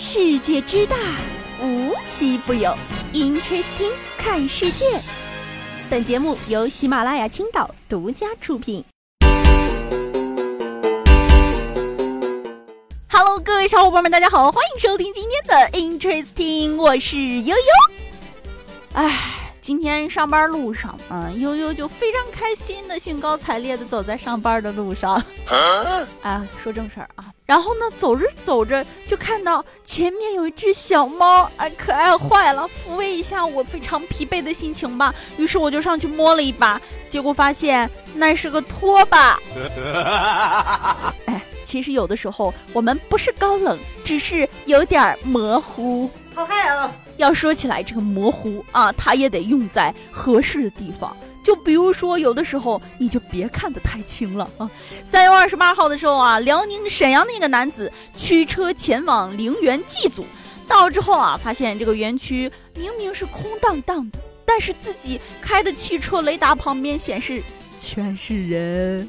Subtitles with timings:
[0.00, 0.96] 世界之大，
[1.60, 2.72] 无奇不有。
[3.12, 4.84] Interesting，看世界。
[5.90, 8.84] 本节目由喜马拉雅青岛独家出品。
[13.10, 17.94] Hello，各位小伙伴们，大家好，欢迎收听今天的 Interesting，我是悠悠。
[18.92, 19.37] 哎。
[19.68, 25.22] 今天上班路上，嗯，悠悠就非常开心的兴高采烈的走在上班的路上。
[26.22, 27.26] 啊，说正事儿啊。
[27.44, 35.14] 然后呢，走着走着就看到前面有一只小猫，哎，可爱坏了，抚慰一下我非常疲惫的心情吧。
[35.36, 39.38] 于是我就上去摸了一把，结果发现那是个拖把。
[41.26, 46.10] 哎，其实有的时候我们不是高冷，只是有点模糊。
[46.34, 46.90] 好嗨啊！
[47.18, 51.14] 要说起来，这个模糊啊，它也得用在合适的地方。
[51.42, 54.70] 就比如说，有的时候你就别看得太清了啊。
[55.04, 60.26] 三月二十八号的时候啊，辽宁沈阳的一个男子驱车前往陵园祭祖，
[60.66, 67.42] 到了之后啊，发现这个园区明明是空荡荡的，但是自己开的汽车雷达旁边显示
[67.78, 69.08] 全是人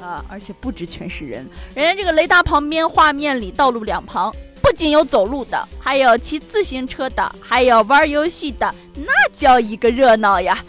[0.00, 4.34] 啊，而且不止全是人，人家这个雷达旁边画面里道路两旁。
[4.72, 10.64] 不仅有走路的，还有骑自行车的，还有玩游戏的，那叫一个热闹呀！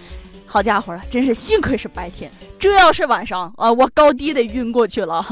[0.46, 2.30] 好家伙，真是幸亏是白天，
[2.60, 5.26] 这要是晚上啊，我高低得晕过去了。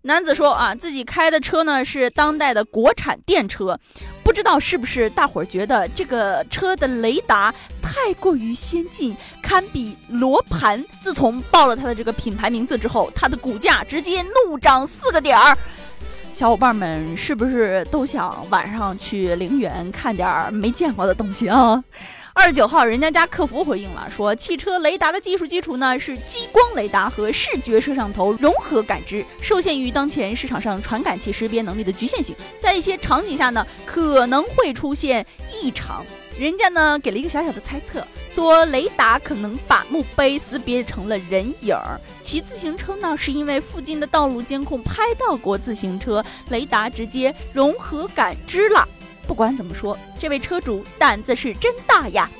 [0.00, 3.78] 男子说啊，自己开的车呢是当代的国产电车，
[4.22, 10.82] 不知道是不是大伙儿觉得这个车的雷达太过于先进，堪比罗盘。
[11.02, 15.54] 自从报了他的这个品牌名字之后，他的股价直接怒涨四个点儿。
[16.34, 21.84] 小伙伴们是不是都想晚上去陵园看点没见过的东西啊？
[22.36, 36.04] 二十九号，人家家客服回应了，说汽车雷达的技术基础呢是激光雷达和视觉摄像头融合感知，受限于当前市场上传感器识别能力的局限性，在一些场景下呢可能会出现异常。
[36.36, 42.00] 人家呢给了一个小小的猜测，说雷达可能把墓碑识别成了人影儿。
[42.20, 48.86] 骑自行车呢，是因为附近的道路监控拍到过自行车，雷达直接融合感知了。
[49.26, 52.30] 不管怎么说，这位车主胆子是真大呀！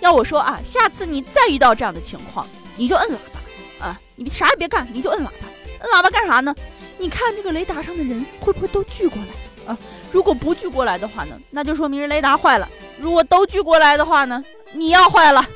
[0.00, 5.32] 要我说啊，下次你再遇到这样的情况，你就摁喇叭啊，你啥也别干，你就摁喇叭。
[5.80, 6.54] 摁喇叭干啥呢？
[6.98, 9.78] 你看这个雷达上的人会不会都聚过来啊？
[10.10, 15.48] 如果不聚过来的话呢，那就说明是雷达坏了；如果都聚过来的话呢，你要坏了。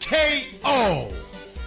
[0.00, 1.17] K.O.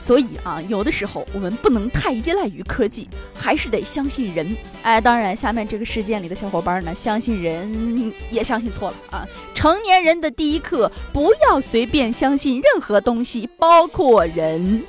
[0.02, 4.58] 所以啊，有的时候我们不能太依赖于科技，还是得相信人。
[4.82, 9.28] 哎，当然，下面这个事件里的小伙伴呢，相信人也相信错了啊。
[9.54, 14.84] 成年人的第一课，不要随便相信任何东西，包括人。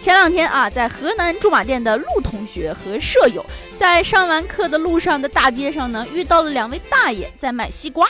[0.00, 3.44] 前两天啊，在河南驻马店的陆同学和舍友，
[3.76, 8.06] 在上完课的路上的大街上呢，遇到了两位大爷在卖西瓜。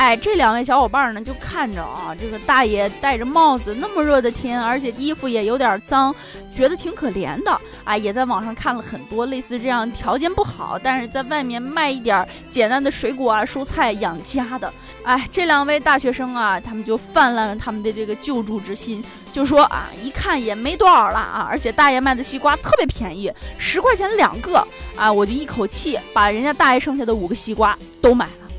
[0.00, 6.14] 哎，这两位小伙伴呢，就看着啊，这个大爷戴着帽子，那么热的天，而且衣服也有点脏，
[6.50, 7.60] 觉得挺可怜的。
[7.84, 14.72] 哎，也在网上看了很多类似这样条件不好，但是在外面卖一点简单的水果啊、蔬菜养家的。
[15.02, 28.49] 哎，这两位大学生啊，他们就泛滥了他们的这个救助之心，就说啊，一看也没多少了啊，而且大爷卖的西瓜特别便宜，十块钱两个啊，我就一口气把人家大爷剩下的五个西瓜都买了。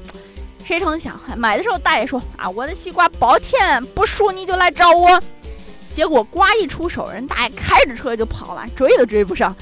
[0.71, 5.21] 谁成想，买的时候大爷说啊，我的西瓜包甜，不熟你就来找我。
[5.89, 9.53] 结果瓜一出手，人大爷开着车就跑了，追都追不上。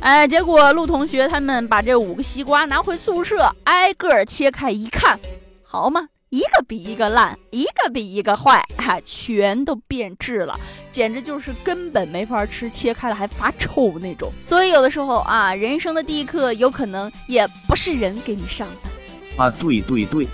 [0.00, 5.16] 哎，结果陆同学他们把这五个西瓜拿回宿舍，挨个切开一看，
[5.62, 10.58] 好嘛，一个比一个烂，一个比一个坏，哈，全都变质了，
[10.90, 14.32] 简直就是根本没法吃，切开了还发臭那种。
[14.40, 19.40] 所以有的时候啊，人生的第一课有可能也不是人给你上的。
[19.40, 20.26] 啊，对对对。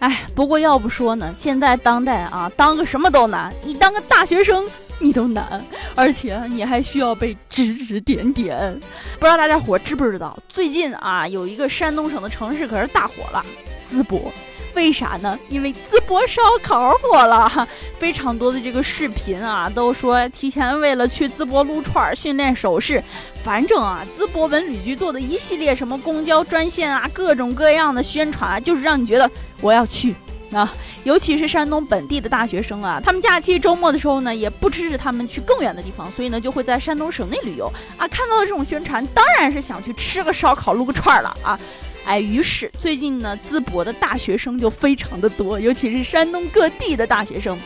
[0.00, 4.64] 哎，不过要不说呢，现在当代啊，当个什么都难，你当个大学生
[4.98, 5.62] 你都难，
[5.94, 8.78] 而且你还需要被指指点点。
[9.18, 13.44] 不知道大家伙知不知道，最近啊，有一个山东省的城市可是大火了，
[13.90, 14.32] 淄博。
[14.74, 15.38] 为啥呢？
[15.48, 17.68] 因为淄博烧烤火了，
[17.98, 23.02] 非常多的这个视频啊，都说提前为了去淄博撸串训练手势。
[23.42, 29.30] 反正啊，淄博文旅局做的一系列什么公交专线啊，各种各样的宣传，就是让你觉得
[29.60, 30.14] 我要去
[30.52, 30.72] 啊。
[31.04, 38.06] 尤其是山东本地的大学生啊，他们假期周末的时候呢，也不支持他们去更远的地方，所以呢，就会在山东省内旅游啊。
[38.06, 41.58] 看到了这种宣传，当然是想去吃个烧烤、撸个串了啊。
[42.04, 47.58] 哎，于是最近呢，淄博的大学生就非常的多，尤其是山东各地的大学生。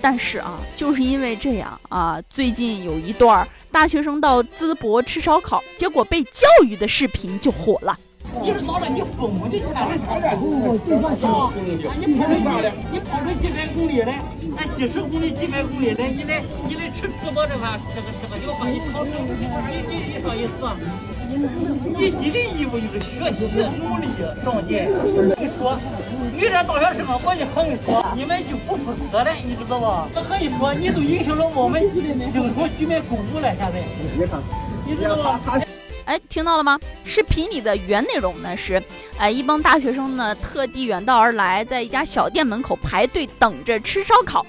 [0.00, 7.98] 但是啊，就是因为这样啊，最近有一段大学生到淄博吃烧烤，结果被教育的视频就火了。
[8.42, 10.34] 你是到了你父母的钱的上面，啊，
[12.04, 14.18] 你跑了你跑了几百公里嘞，
[14.56, 19.36] 哎，几十公里、几百公里嘞，你来你来吃淄博这饭这个这个地方，你跑出你
[19.88, 20.76] 你你啥意思啊？
[21.34, 23.46] 你你的义务就是学习、
[23.82, 24.06] 努力、
[24.44, 24.86] 上进。
[25.36, 25.78] 你说，
[26.32, 30.08] 你这大学生啊，我就和你说，你们就不负责任，你知道吧？
[30.14, 33.82] 我和你说，你都影响了我们英城居民公务了，现在，
[34.86, 35.40] 你知道吧？
[36.04, 36.78] 哎，听到了吗？
[37.02, 38.82] 视频里的原内容呢是，
[39.16, 44.44] 哎，一帮大学生呢特地远道而来，在一家小店门口排队等着吃烧烤。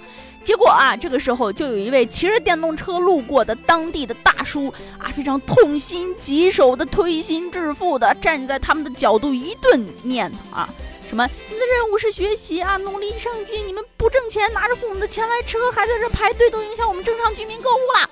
[0.45, 10.69] 结果啊，这个时候就有一位骑着电动车路过的当地的大叔啊，非常痛心疾首的、推心置腹的站在他们的角度一顿念叨啊，
[11.09, 18.09] 什么你的任务是学习啊，努力上进，你们不挣钱，拿着父母的钱来吃喝，还在这排队，都影响我们正常居民购物了。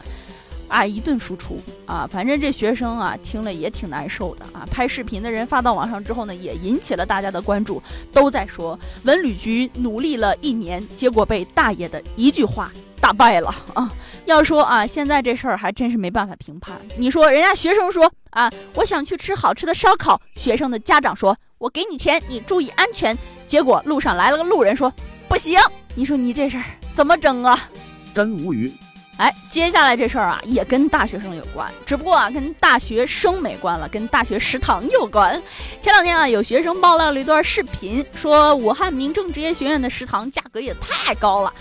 [0.68, 4.66] 啊，一顿输出啊，反正这学生啊听了也挺难受的啊。
[4.72, 7.82] 拍视频的人发到网上之后呢，也引起了大家的关注，
[8.12, 13.92] 都在说文旅局努力了一年，结果被大爷的一句话打败了啊。
[14.26, 16.76] 要说啊，现在这事儿还真是没办法评判。
[16.98, 23.18] 你说人家学生说啊，我想去吃好吃的烧烤，学生的家长说我给你钱，你注意安全。
[23.46, 24.92] 结果路上来了个路人说
[25.28, 25.60] 不行，
[25.94, 26.64] 你说你这事儿
[26.96, 27.70] 怎么整啊？
[28.16, 28.72] 真无语。
[29.18, 35.40] 哎，接下来这事儿啊，也跟大学生有关，只不过啊，跟大学生没关了，跟大学食堂有关。
[35.80, 41.54] 前两天啊，有学生爆料了一段视频，说武汉民政职业学院的食堂价格也太高了。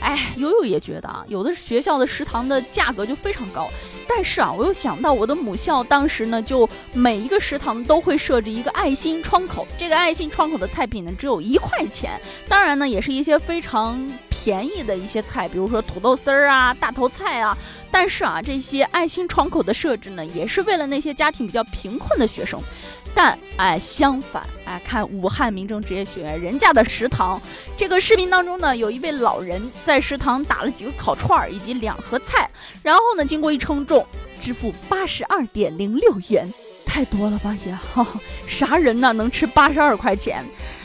[0.00, 3.68] 哎，悠悠也觉得啊，有的学校的食堂的价格就非常高。
[4.06, 13.98] 但是啊，我又想到我的母校当时呢，就每一个食堂都会设置一个爱心窗口，这个爱心窗口的菜品呢，只有一块钱，当然呢，也是一些非常。
[14.48, 17.54] 便宜的一些菜，比如说土豆丝儿啊、大头菜啊，
[17.90, 22.58] 但是啊，这些爱心窗口的设置呢，也是为了那些家庭比较贫困的学生。
[23.14, 27.38] 但哎，相反哎，看武汉民政职业学院人家的食堂，
[27.76, 32.48] 这个视频当中呢，有一位老人在食堂打了几个烤串儿以及两盒菜，
[32.82, 34.06] 然后呢，经过一称重，
[34.40, 36.50] 支付八十二点零六元，
[36.86, 37.78] 太多了吧也？
[38.46, 40.42] 啥人呢能吃八十二块钱？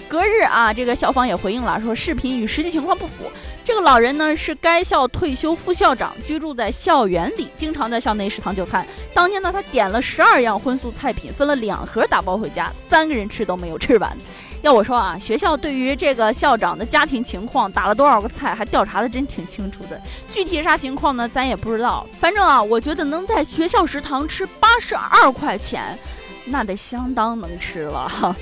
[0.10, 3.32] 隔日啊，这个校方也回应了，说视频与实际情况不符。
[3.74, 8.86] 这个老人呢是该校退休副校长，居住在校园里，经常在校内食堂就餐。
[9.16, 14.16] 当天呢，他点了十二样荤素菜品，分了两盒打包回家，三个人吃都没有吃完。
[14.62, 20.00] 要我说啊，学校对于这个校长的家庭情况，打了多少个菜，还调查的真挺清楚的。
[20.30, 21.28] 具体啥情况呢？
[21.28, 22.06] 咱也不知道。
[22.20, 25.98] 反正啊，我觉得能在学校食堂吃八十二块钱，
[26.46, 28.36] 那得相当能吃了。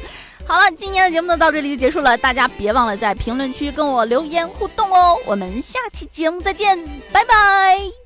[0.45, 5.17] 好了，今天的节目呢到这里就结束了，大家别忘了在评论区跟我留言互动哦。
[5.25, 6.77] 我们下期节目再见，
[7.11, 8.00] 拜拜。